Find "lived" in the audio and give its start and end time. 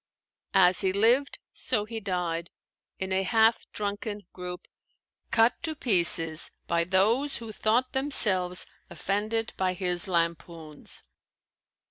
0.91-1.37